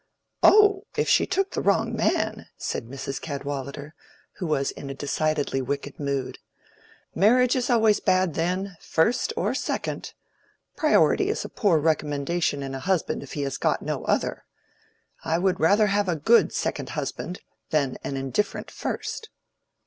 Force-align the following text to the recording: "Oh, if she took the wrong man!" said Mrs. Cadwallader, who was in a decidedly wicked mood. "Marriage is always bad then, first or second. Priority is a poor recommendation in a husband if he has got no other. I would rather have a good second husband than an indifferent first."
"Oh, 0.41 0.87
if 0.97 1.07
she 1.07 1.27
took 1.27 1.51
the 1.51 1.61
wrong 1.61 1.95
man!" 1.95 2.47
said 2.57 2.87
Mrs. 2.87 3.21
Cadwallader, 3.21 3.93
who 4.37 4.47
was 4.47 4.71
in 4.71 4.89
a 4.89 4.95
decidedly 4.95 5.61
wicked 5.61 5.99
mood. 5.99 6.39
"Marriage 7.13 7.55
is 7.55 7.69
always 7.69 7.99
bad 7.99 8.33
then, 8.33 8.77
first 8.79 9.31
or 9.37 9.53
second. 9.53 10.13
Priority 10.75 11.29
is 11.29 11.45
a 11.45 11.49
poor 11.49 11.77
recommendation 11.77 12.63
in 12.63 12.73
a 12.73 12.79
husband 12.79 13.21
if 13.21 13.33
he 13.33 13.43
has 13.43 13.57
got 13.57 13.83
no 13.83 14.03
other. 14.05 14.43
I 15.23 15.37
would 15.37 15.59
rather 15.59 15.85
have 15.85 16.09
a 16.09 16.15
good 16.15 16.51
second 16.51 16.89
husband 16.97 17.41
than 17.69 17.99
an 18.03 18.17
indifferent 18.17 18.71
first." 18.71 19.29